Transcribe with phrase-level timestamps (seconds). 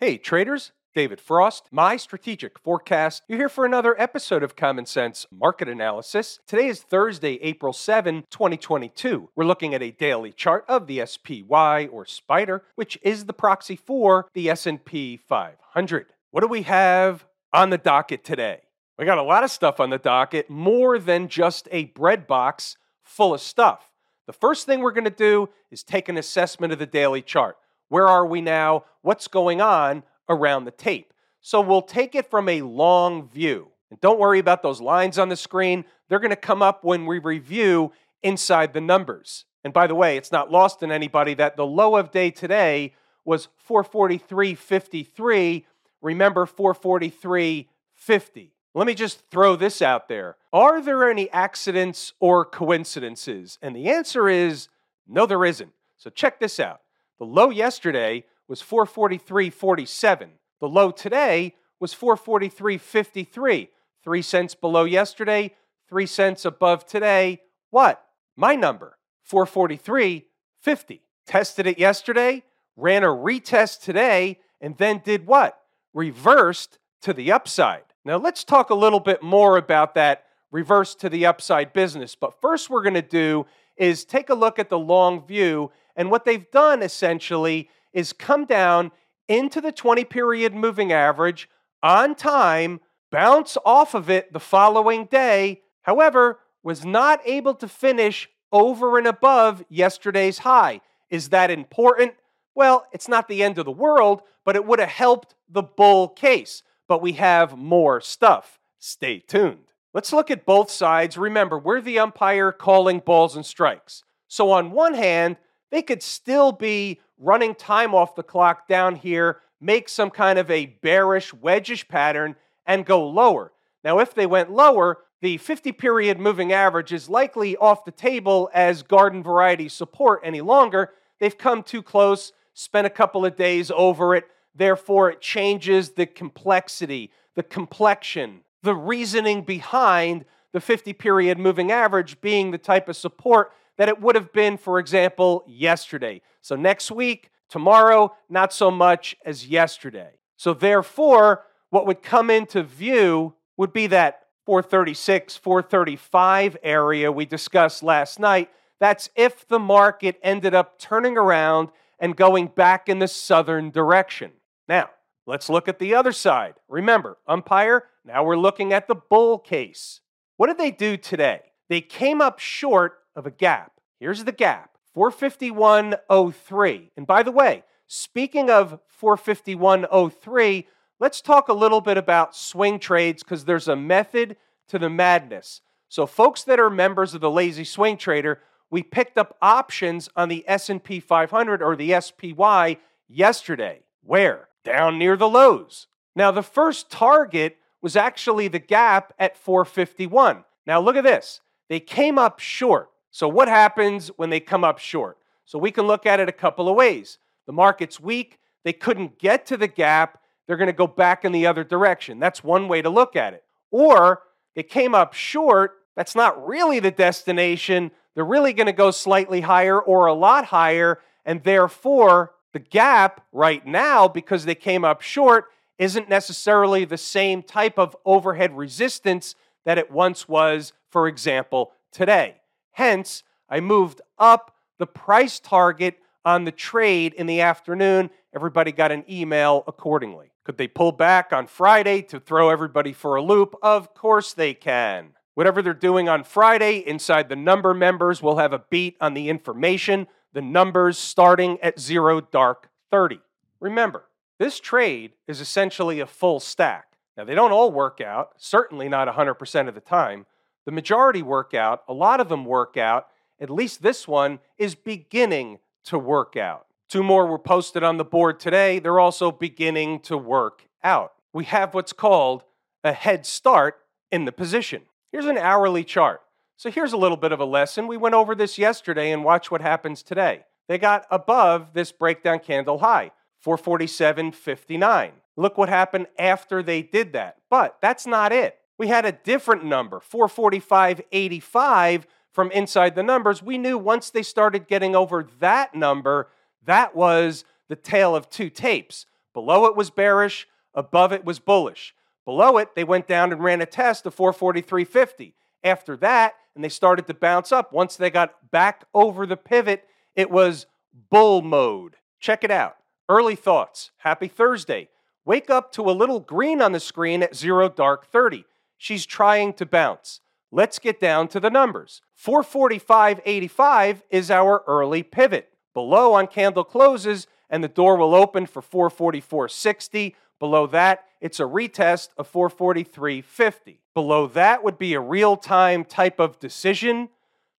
[0.00, 0.70] Hey, traders.
[0.94, 3.24] David Frost, my strategic forecast.
[3.26, 6.38] You're here for another episode of Common Sense Market Analysis.
[6.46, 9.30] Today is Thursday, April 7, 2022.
[9.34, 13.74] We're looking at a daily chart of the SPY or Spider, which is the proxy
[13.74, 16.06] for the S&P 500.
[16.30, 18.60] What do we have on the docket today?
[19.00, 22.76] We got a lot of stuff on the docket, more than just a bread box
[23.02, 23.90] full of stuff.
[24.28, 27.56] The first thing we're going to do is take an assessment of the daily chart.
[27.88, 28.84] Where are we now?
[29.02, 31.12] What's going on around the tape?
[31.40, 33.68] So we'll take it from a long view.
[33.90, 35.84] And don't worry about those lines on the screen.
[36.08, 37.92] They're going to come up when we review
[38.22, 39.44] inside the numbers.
[39.64, 42.94] And by the way, it's not lost in anybody that the low of day today
[43.24, 45.64] was 443.53.
[46.00, 48.50] Remember 443.50.
[48.74, 50.36] Let me just throw this out there.
[50.52, 53.58] Are there any accidents or coincidences?
[53.60, 54.68] And the answer is
[55.06, 55.72] no, there isn't.
[55.96, 56.80] So check this out.
[57.18, 60.28] The low yesterday was 443.47.
[60.60, 63.68] The low today was 443.53.
[64.04, 65.54] Three cents below yesterday,
[65.88, 67.42] three cents above today.
[67.70, 68.02] What?
[68.36, 68.96] My number,
[69.30, 71.00] 443.50.
[71.26, 72.44] Tested it yesterday,
[72.76, 75.60] ran a retest today, and then did what?
[75.92, 77.82] Reversed to the upside.
[78.04, 82.14] Now, let's talk a little bit more about that reverse to the upside business.
[82.14, 85.70] But first, we're going to do is take a look at the long view.
[85.98, 88.90] And what they've done essentially is come down
[89.28, 91.50] into the 20 period moving average
[91.82, 92.80] on time,
[93.12, 95.60] bounce off of it the following day.
[95.82, 100.80] However, was not able to finish over and above yesterday's high.
[101.10, 102.14] Is that important?
[102.54, 106.08] Well, it's not the end of the world, but it would have helped the bull
[106.08, 108.58] case but we have more stuff.
[108.78, 109.66] Stay tuned.
[109.94, 111.18] Let's look at both sides.
[111.18, 114.02] Remember, we're the umpire calling balls and strikes.
[114.26, 115.36] So, on one hand,
[115.70, 120.50] they could still be running time off the clock down here, make some kind of
[120.50, 123.52] a bearish, wedgish pattern, and go lower.
[123.84, 128.50] Now, if they went lower, the 50 period moving average is likely off the table
[128.54, 130.92] as garden variety support any longer.
[131.18, 134.26] They've come too close, spent a couple of days over it.
[134.54, 142.20] Therefore, it changes the complexity, the complexion, the reasoning behind the 50 period moving average
[142.20, 146.20] being the type of support that it would have been, for example, yesterday.
[146.42, 150.10] So, next week, tomorrow, not so much as yesterday.
[150.36, 157.82] So, therefore, what would come into view would be that 436, 435 area we discussed
[157.82, 158.50] last night.
[158.80, 161.68] That's if the market ended up turning around
[161.98, 164.32] and going back in the southern direction.
[164.68, 164.90] Now,
[165.26, 166.54] let's look at the other side.
[166.68, 170.00] Remember, umpire, now we're looking at the bull case.
[170.36, 171.40] What did they do today?
[171.68, 173.72] They came up short of a gap.
[174.00, 176.90] Here's the gap 451.03.
[176.96, 180.64] And by the way, speaking of 451.03,
[180.98, 185.60] let's talk a little bit about swing trades because there's a method to the madness.
[185.88, 188.40] So folks that are members of the lazy swing trader,
[188.70, 193.80] we picked up options on the S&P 500 or the SPY yesterday.
[194.02, 194.48] Where?
[194.68, 195.86] down near the lows.
[196.14, 200.44] Now, the first target was actually the gap at 451.
[200.66, 201.40] Now, look at this.
[201.68, 202.90] They came up short.
[203.10, 205.18] So, what happens when they come up short?
[205.44, 207.18] So, we can look at it a couple of ways.
[207.46, 211.32] The market's weak, they couldn't get to the gap, they're going to go back in
[211.32, 212.18] the other direction.
[212.18, 213.44] That's one way to look at it.
[213.70, 214.22] Or
[214.54, 217.90] they came up short, that's not really the destination.
[218.14, 223.24] They're really going to go slightly higher or a lot higher, and therefore the gap
[223.32, 225.46] right now, because they came up short,
[225.78, 232.36] isn't necessarily the same type of overhead resistance that it once was, for example, today.
[232.72, 238.10] Hence, I moved up the price target on the trade in the afternoon.
[238.34, 240.30] Everybody got an email accordingly.
[240.44, 243.54] Could they pull back on Friday to throw everybody for a loop?
[243.62, 245.10] Of course they can.
[245.34, 249.28] Whatever they're doing on Friday, inside the number members will have a beat on the
[249.28, 253.20] information the numbers starting at zero dark 30.
[253.60, 254.04] Remember,
[254.38, 256.92] this trade is essentially a full stack.
[257.16, 260.26] Now, they don't all work out, certainly not 100% of the time.
[260.68, 263.06] The majority work out, a lot of them work out.
[263.40, 266.66] At least this one is beginning to work out.
[266.90, 268.78] Two more were posted on the board today.
[268.78, 271.14] They're also beginning to work out.
[271.32, 272.42] We have what's called
[272.84, 273.78] a head start
[274.12, 274.82] in the position.
[275.10, 276.20] Here's an hourly chart.
[276.58, 277.86] So here's a little bit of a lesson.
[277.86, 280.44] We went over this yesterday and watch what happens today.
[280.68, 283.12] They got above this breakdown candle high,
[283.42, 285.12] 447.59.
[285.34, 287.38] Look what happened after they did that.
[287.48, 288.57] But that's not it.
[288.78, 293.42] We had a different number, 445.85 from inside the numbers.
[293.42, 296.28] We knew once they started getting over that number,
[296.64, 299.06] that was the tail of two tapes.
[299.34, 301.94] Below it was bearish, above it was bullish.
[302.24, 305.32] Below it, they went down and ran a test of 443.50.
[305.64, 307.72] After that, and they started to bounce up.
[307.72, 309.84] Once they got back over the pivot,
[310.14, 310.66] it was
[311.10, 311.96] bull mode.
[312.20, 312.76] Check it out.
[313.08, 313.90] Early thoughts.
[313.98, 314.88] Happy Thursday.
[315.24, 318.44] Wake up to a little green on the screen at zero dark 30.
[318.78, 320.20] She's trying to bounce.
[320.50, 322.00] Let's get down to the numbers.
[322.18, 325.50] 445.85 is our early pivot.
[325.74, 330.14] Below on candle closes, and the door will open for 444.60.
[330.38, 333.78] Below that, it's a retest of 443.50.
[333.92, 337.08] Below that would be a real time type of decision.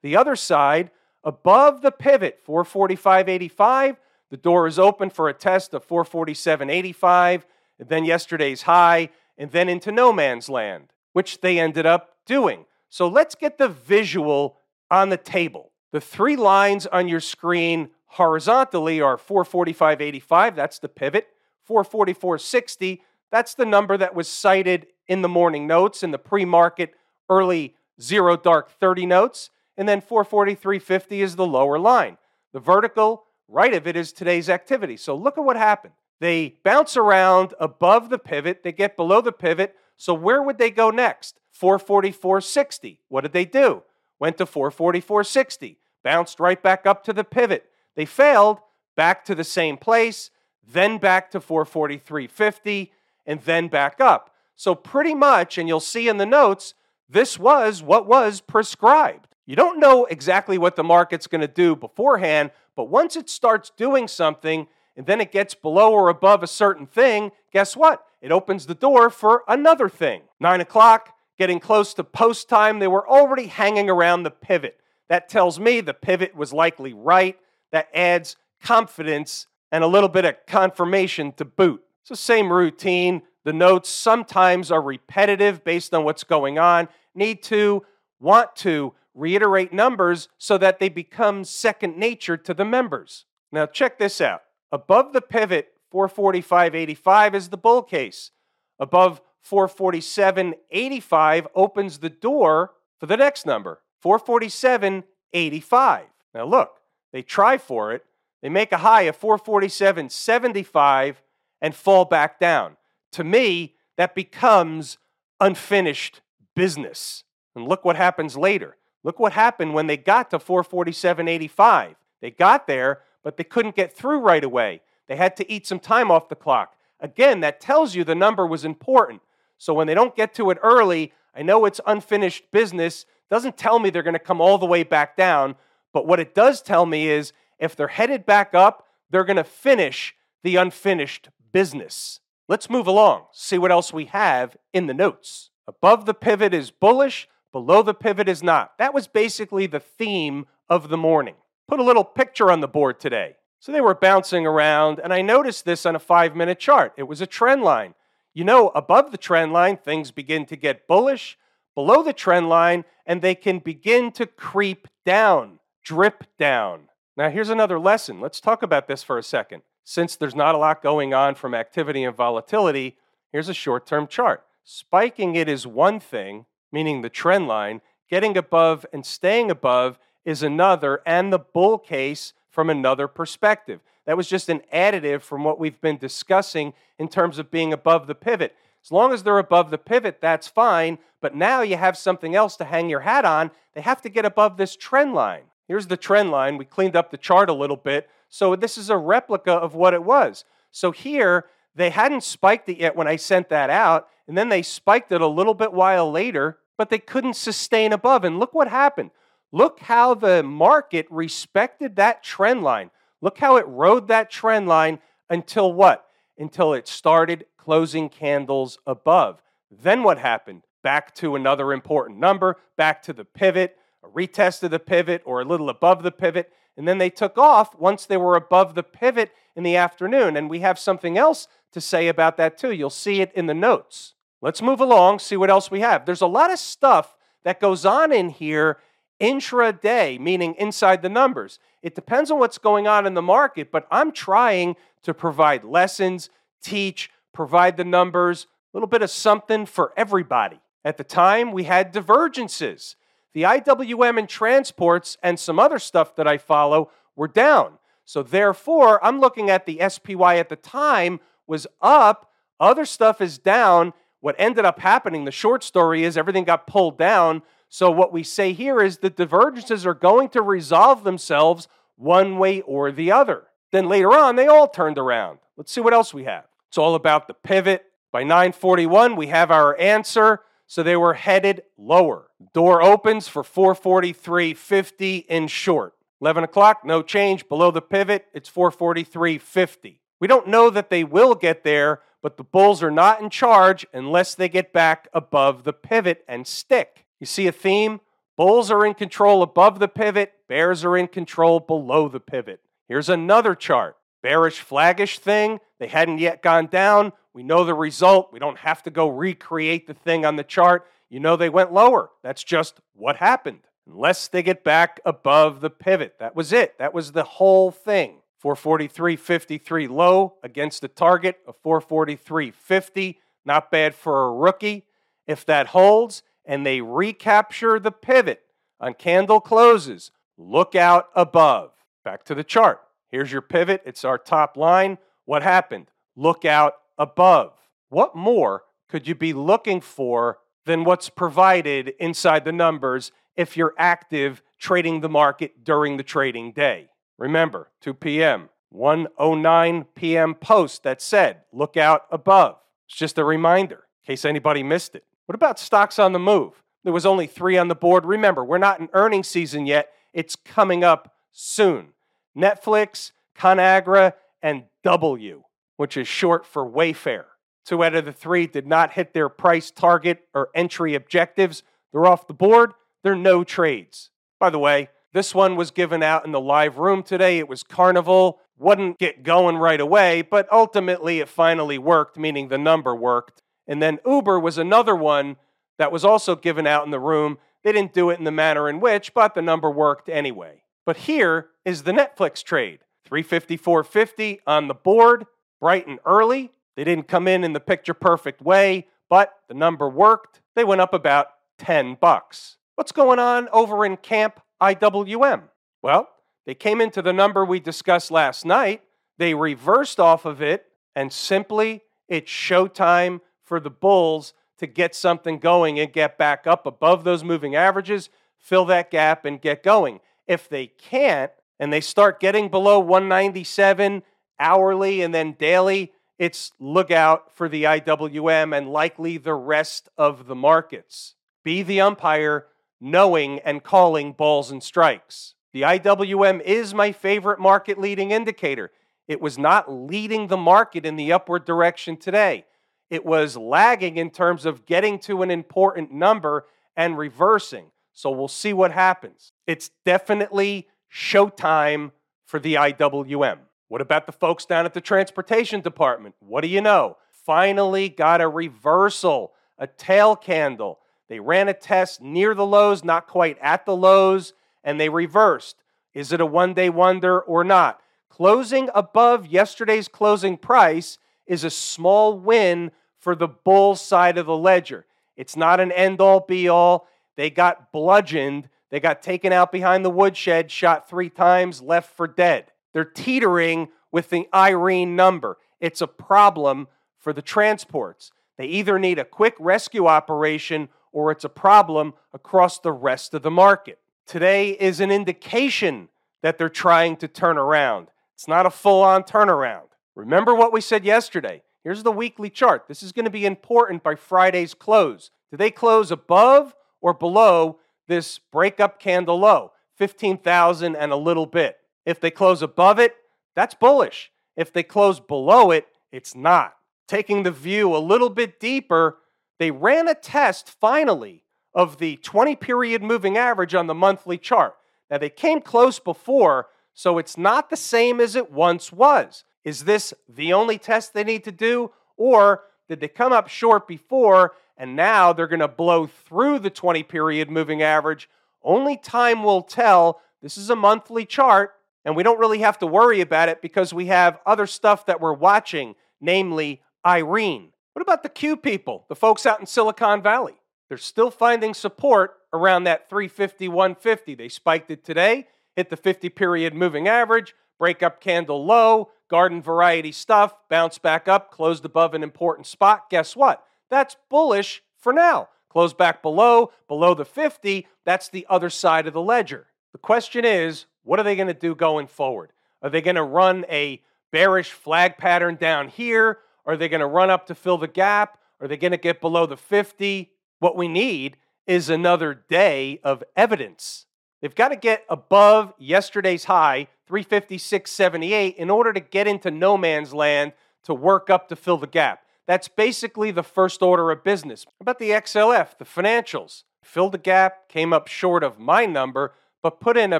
[0.01, 0.91] The other side,
[1.23, 3.97] above the pivot, 445.85,
[4.29, 7.43] the door is open for a test of 447.85,
[7.79, 12.65] and then yesterday's high, and then into no man's land, which they ended up doing.
[12.89, 14.57] So let's get the visual
[14.89, 15.71] on the table.
[15.91, 21.27] The three lines on your screen horizontally are 445.85, that's the pivot,
[21.69, 22.99] 444.60,
[23.31, 26.93] that's the number that was cited in the morning notes in the pre market
[27.29, 32.17] early zero dark 30 notes, and then 443.50 is the lower line.
[32.53, 34.97] The vertical right of it is today's activity.
[34.97, 35.93] So look at what happened.
[36.19, 39.75] They bounce around above the pivot, they get below the pivot.
[39.99, 41.39] So where would they go next?
[41.61, 42.99] 444.60.
[43.09, 43.83] What did they do?
[44.17, 47.69] Went to 444.60, bounced right back up to the pivot.
[47.95, 48.59] They failed,
[48.95, 50.31] back to the same place,
[50.65, 52.91] then back to 443.50,
[53.25, 54.33] and then back up.
[54.55, 56.73] So, pretty much, and you'll see in the notes,
[57.09, 59.35] this was what was prescribed.
[59.45, 63.71] You don't know exactly what the market's going to do beforehand, but once it starts
[63.75, 64.67] doing something
[64.99, 68.03] and then it gets below or above a certain thing, guess what?
[68.21, 70.23] It opens the door for another thing.
[70.41, 74.77] Nine o'clock, getting close to post time, they were already hanging around the pivot.
[75.07, 77.39] That tells me the pivot was likely right.
[77.71, 81.81] That adds confidence and a little bit of confirmation to boot.
[82.01, 83.21] It's the same routine.
[83.45, 86.89] The notes sometimes are repetitive based on what's going on.
[87.15, 87.85] Need to,
[88.19, 93.23] want to reiterate numbers so that they become second nature to the members.
[93.49, 94.41] Now, check this out.
[94.71, 98.31] Above the pivot, 445.85 is the bull case.
[98.79, 106.01] Above 447.85 opens the door for the next number, 447.85.
[106.33, 106.79] Now look,
[107.11, 108.05] they try for it.
[108.41, 111.15] They make a high of 447.75
[111.61, 112.77] and fall back down.
[113.13, 114.97] To me, that becomes
[115.39, 116.21] unfinished
[116.55, 117.23] business.
[117.55, 118.77] And look what happens later.
[119.03, 121.95] Look what happened when they got to 447.85.
[122.21, 124.81] They got there, but they couldn't get through right away.
[125.07, 126.75] They had to eat some time off the clock.
[126.99, 129.21] Again, that tells you the number was important.
[129.57, 133.05] So when they don't get to it early, I know it's unfinished business.
[133.29, 135.55] Doesn't tell me they're going to come all the way back down,
[135.93, 139.43] but what it does tell me is if they're headed back up, they're going to
[139.43, 142.19] finish the unfinished business.
[142.47, 145.49] Let's move along, see what else we have in the notes.
[145.67, 148.77] Above the pivot is bullish, below the pivot is not.
[148.79, 151.35] That was basically the theme of the morning.
[151.69, 153.35] Put a little picture on the board today.
[153.59, 156.93] So they were bouncing around, and I noticed this on a five minute chart.
[156.97, 157.93] It was a trend line.
[158.33, 161.37] You know, above the trend line, things begin to get bullish,
[161.75, 166.89] below the trend line, and they can begin to creep down, drip down.
[167.15, 168.19] Now, here's another lesson.
[168.19, 169.61] Let's talk about this for a second.
[169.83, 172.97] Since there's not a lot going on from activity and volatility,
[173.31, 174.43] here's a short term chart.
[174.63, 177.81] Spiking it is one thing, meaning the trend line.
[178.09, 183.79] Getting above and staying above is another, and the bull case from another perspective.
[184.05, 188.07] That was just an additive from what we've been discussing in terms of being above
[188.07, 188.55] the pivot.
[188.83, 190.97] As long as they're above the pivot, that's fine.
[191.21, 193.51] But now you have something else to hang your hat on.
[193.73, 195.43] They have to get above this trend line.
[195.67, 196.57] Here's the trend line.
[196.57, 198.09] We cleaned up the chart a little bit.
[198.29, 200.43] So this is a replica of what it was.
[200.71, 201.45] So here,
[201.75, 204.07] they hadn't spiked it yet when I sent that out.
[204.27, 208.23] And then they spiked it a little bit while later, but they couldn't sustain above.
[208.23, 209.11] And look what happened.
[209.51, 212.91] Look how the market respected that trend line.
[213.21, 216.05] Look how it rode that trend line until what?
[216.37, 219.41] Until it started closing candles above.
[219.71, 220.63] Then what happened?
[220.83, 225.41] Back to another important number, back to the pivot, a retest of the pivot or
[225.41, 226.51] a little above the pivot.
[226.77, 230.37] And then they took off once they were above the pivot in the afternoon.
[230.37, 232.71] And we have something else to say about that too.
[232.71, 234.13] You'll see it in the notes.
[234.41, 236.05] Let's move along, see what else we have.
[236.05, 238.77] There's a lot of stuff that goes on in here
[239.19, 241.59] intraday, meaning inside the numbers.
[241.81, 246.29] It depends on what's going on in the market, but I'm trying to provide lessons,
[246.61, 250.59] teach, provide the numbers, a little bit of something for everybody.
[250.83, 252.95] At the time, we had divergences.
[253.33, 257.73] The IWM and transports and some other stuff that I follow were down.
[258.05, 263.37] So, therefore, I'm looking at the SPY at the time was up, other stuff is
[263.37, 263.93] down.
[264.21, 267.41] What ended up happening, the short story is everything got pulled down.
[267.69, 272.61] So, what we say here is the divergences are going to resolve themselves one way
[272.61, 273.43] or the other.
[273.71, 275.39] Then later on, they all turned around.
[275.55, 276.45] Let's see what else we have.
[276.69, 277.85] It's all about the pivot.
[278.11, 280.41] By 941, we have our answer.
[280.65, 282.27] So they were headed lower.
[282.53, 285.93] Door opens for 443.50 in short.
[286.21, 287.47] 11 o'clock, no change.
[287.47, 289.99] Below the pivot, it's 443.50.
[290.19, 293.85] We don't know that they will get there, but the Bulls are not in charge
[293.93, 297.05] unless they get back above the pivot and stick.
[297.19, 298.01] You see a theme?
[298.37, 302.61] Bulls are in control above the pivot, Bears are in control below the pivot.
[302.87, 303.97] Here's another chart.
[304.23, 305.59] Bearish flaggish thing.
[305.79, 307.13] They hadn't yet gone down.
[307.33, 308.33] We know the result.
[308.33, 310.87] We don't have to go recreate the thing on the chart.
[311.09, 312.09] You know they went lower.
[312.23, 313.59] That's just what happened.
[313.87, 316.15] Unless they get back above the pivot.
[316.19, 316.77] That was it.
[316.79, 318.21] That was the whole thing.
[318.43, 323.17] 443.53 low against the target of 443.50.
[323.45, 324.85] Not bad for a rookie.
[325.27, 328.41] If that holds and they recapture the pivot
[328.81, 331.71] on candle closes, look out above.
[332.03, 332.81] Back to the chart.
[333.11, 333.83] Here's your pivot.
[333.85, 334.97] It's our top line.
[335.25, 335.91] What happened?
[336.15, 337.53] Look out above.
[337.89, 343.75] What more could you be looking for than what's provided inside the numbers if you're
[343.77, 346.89] active trading the market during the trading day?
[347.19, 350.33] Remember, 2 p.m., 109 p.m.
[350.33, 352.57] post that said, look out above.
[352.87, 355.03] It's just a reminder in case anybody missed it.
[355.29, 356.63] What about stocks on the move?
[356.83, 358.03] There was only three on the board.
[358.03, 359.91] Remember, we're not in earnings season yet.
[360.11, 361.89] It's coming up soon.
[362.35, 365.43] Netflix, ConAgra, and W
[365.77, 367.25] which is short for Wayfair.
[367.63, 371.61] Two out of the three did not hit their price target or entry objectives.
[371.91, 372.73] They're off the board.
[373.03, 374.09] They're no trades.
[374.39, 377.37] By the way, this one was given out in the live room today.
[377.37, 378.39] It was Carnival.
[378.57, 383.43] Wouldn't get going right away, but ultimately it finally worked, meaning the number worked.
[383.69, 385.37] And then Uber was another one
[385.77, 387.37] that was also given out in the room.
[387.63, 390.63] They didn't do it in the manner in which, but the number worked anyway.
[390.85, 395.27] But here is the Netflix trade 354.50 on the board
[395.61, 396.51] bright and early.
[396.75, 400.41] They didn't come in in the picture perfect way, but the number worked.
[400.55, 401.27] They went up about
[401.59, 402.57] 10 bucks.
[402.75, 405.43] What's going on over in Camp IWM?
[405.81, 406.09] Well,
[406.45, 408.81] they came into the number we discussed last night.
[409.17, 413.19] They reversed off of it, and simply it's showtime
[413.49, 418.09] for the Bulls to get something going and get back up above those moving averages,
[418.37, 419.99] fill that gap, and get going.
[420.27, 424.03] If they can't, and they start getting below 197
[424.39, 430.27] hourly and then daily, it's look out for the IWM and likely the rest of
[430.27, 431.15] the markets.
[431.43, 432.45] Be the umpire,
[432.79, 435.33] knowing and calling balls and strikes.
[435.51, 438.71] The IWM is my favorite market leading indicator.
[439.07, 442.45] It was not leading the market in the upward direction today.
[442.89, 447.65] It was lagging in terms of getting to an important number and reversing.
[447.93, 449.31] So we'll see what happens.
[449.45, 451.91] It's definitely showtime
[452.25, 453.39] for the IWM.
[453.67, 456.15] What about the folks down at the transportation department?
[456.19, 456.97] What do you know?
[457.11, 460.79] Finally got a reversal, a tail candle.
[461.07, 465.57] They ran a test near the lows, not quite at the lows, and they reversed.
[465.93, 467.81] Is it a one day wonder or not?
[468.09, 474.37] Closing above yesterday's closing price is a small win for the bull side of the
[474.37, 474.85] ledger.
[475.15, 476.87] It's not an end all be all.
[477.15, 478.49] They got bludgeoned.
[478.69, 482.51] They got taken out behind the woodshed, shot three times, left for dead.
[482.73, 485.37] They're teetering with the Irene number.
[485.59, 486.67] It's a problem
[486.99, 488.11] for the transports.
[488.37, 493.21] They either need a quick rescue operation or it's a problem across the rest of
[493.21, 493.79] the market.
[494.05, 495.89] Today is an indication
[496.21, 497.89] that they're trying to turn around.
[498.15, 499.67] It's not a full on turnaround.
[499.95, 501.41] Remember what we said yesterday.
[501.63, 502.65] Here's the weekly chart.
[502.67, 505.11] This is going to be important by Friday's close.
[505.31, 509.51] Do they close above or below this breakup candle low?
[509.77, 511.57] 15,000 and a little bit.
[511.85, 512.95] If they close above it,
[513.35, 514.11] that's bullish.
[514.35, 516.55] If they close below it, it's not.
[516.87, 518.97] Taking the view a little bit deeper,
[519.37, 521.23] they ran a test finally
[521.53, 524.55] of the 20 period moving average on the monthly chart.
[524.89, 529.23] Now, they came close before, so it's not the same as it once was.
[529.43, 531.71] Is this the only test they need to do?
[531.97, 536.49] Or did they come up short before and now they're going to blow through the
[536.49, 538.09] 20 period moving average?
[538.43, 540.01] Only time will tell.
[540.21, 541.55] This is a monthly chart,
[541.85, 544.99] and we don't really have to worry about it because we have other stuff that
[544.99, 547.51] we're watching, namely Irene.
[547.73, 550.35] What about the Q people, the folks out in Silicon Valley?
[550.67, 554.15] They're still finding support around that 350, 150.
[554.15, 559.91] They spiked it today, hit the 50 period moving average, breakup candle low, garden variety
[559.91, 562.89] stuff, bounce back up, closed above an important spot.
[562.89, 563.43] Guess what?
[563.69, 565.29] That's bullish for now.
[565.49, 569.47] Close back below, below the 50, that's the other side of the ledger.
[569.73, 572.31] The question is, what are they going to do going forward?
[572.61, 576.19] Are they going to run a bearish flag pattern down here?
[576.45, 578.19] Are they going to run up to fill the gap?
[578.39, 580.11] Are they going to get below the 50?
[580.39, 583.85] What we need is another day of evidence.
[584.21, 589.93] They've got to get above yesterday's high, 356.78, in order to get into no man's
[589.93, 592.03] land to work up to fill the gap.
[592.27, 594.45] That's basically the first order of business.
[594.61, 596.43] About the XLF, the financials?
[596.63, 599.99] Filled the gap, came up short of my number, but put in a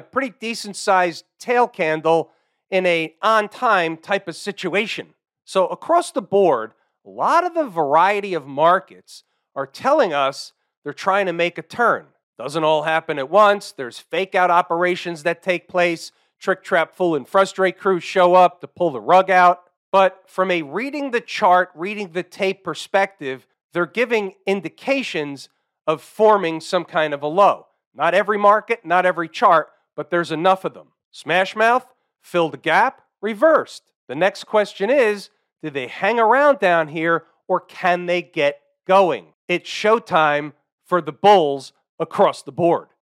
[0.00, 2.30] pretty decent sized tail candle
[2.70, 5.14] in a on time type of situation.
[5.44, 6.72] So across the board,
[7.04, 9.24] a lot of the variety of markets
[9.56, 10.52] are telling us
[10.84, 12.06] they're trying to make a turn.
[12.38, 13.72] Doesn't all happen at once.
[13.72, 16.12] There's fake out operations that take place.
[16.40, 19.60] Trick, trap, fool, and frustrate crews show up to pull the rug out.
[19.92, 25.48] But from a reading the chart, reading the tape perspective, they're giving indications
[25.86, 27.66] of forming some kind of a low.
[27.94, 30.88] Not every market, not every chart, but there's enough of them.
[31.10, 31.86] Smash mouth,
[32.20, 33.82] fill the gap, reversed.
[34.08, 35.30] The next question is
[35.62, 39.34] do they hang around down here or can they get going?
[39.48, 40.52] It's showtime
[40.84, 42.88] for the Bulls across the board.